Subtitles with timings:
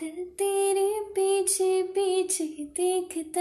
[0.00, 3.40] दिल तेरे पीछे पीछे देखता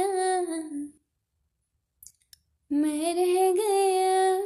[2.71, 4.41] मैं रह गया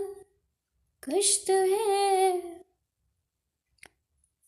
[1.04, 2.42] कुछ तो है।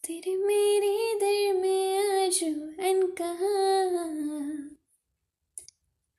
[0.03, 3.53] तेरे मेरे दिल में आज अन कहा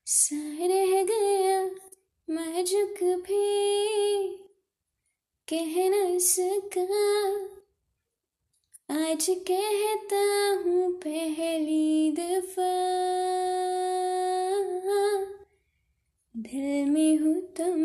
[0.07, 0.37] सा
[0.67, 1.71] रह गया
[2.29, 4.29] मैं झुक भी
[5.49, 7.64] कह न सका।
[8.95, 12.73] आज कहता हूँ पहली दफ़ा।
[16.37, 17.85] दिल में हो तुम,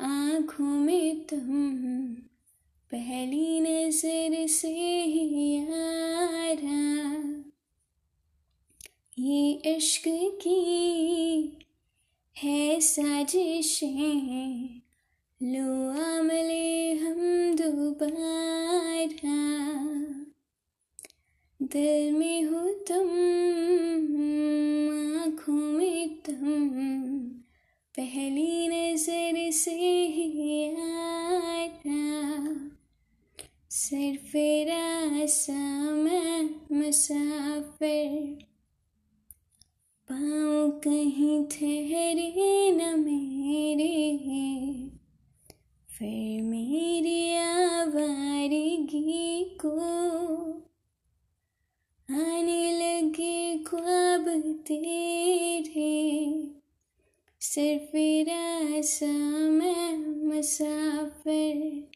[0.00, 2.04] आँखों में तुम,
[2.90, 7.34] पहली नज़र से ही यारा।
[9.18, 11.58] ये इश्क की
[12.38, 14.80] है साजिशें,
[15.42, 18.54] लो आमले हम दोबारा।
[21.74, 23.08] दिल में हो तुम,
[25.22, 26.68] आँखों में तुम।
[27.94, 29.70] पहली नज़र से
[30.06, 30.30] ही
[33.70, 34.32] सिर्फ़
[34.68, 38.44] रासा मैं मुसाफिर।
[40.08, 44.18] पाँव कहीं ठहरे न मेरे,
[45.88, 46.33] फिर
[52.10, 54.24] आने लगे ख्वाब
[54.66, 56.50] तेरे।
[57.40, 57.96] सिर्फ़
[58.30, 59.12] रासा
[59.48, 61.88] मैं मुसाफिर।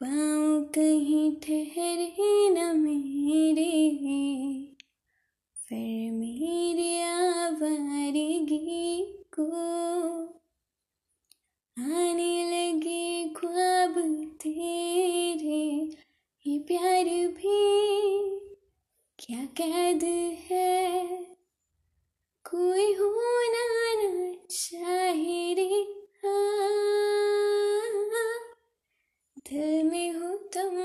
[0.00, 2.75] पाँव कहीं ठहरे न
[19.28, 20.00] क्या कैद
[20.50, 21.26] है?
[22.44, 25.86] कोई होना न चाहे रे
[29.38, 30.76] दिल में हो तुम,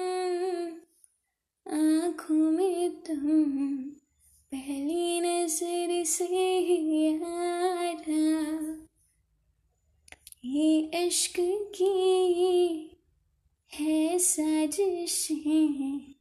[1.74, 3.78] आँखों में तुम।
[4.52, 8.88] पहली नज़र से ही यारा।
[10.46, 13.00] ये इश्क की
[13.74, 16.21] है साजिशें